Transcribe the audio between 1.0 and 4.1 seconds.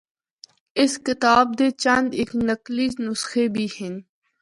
کتاب دے چند اک نقلی نسخے بھی ہن۔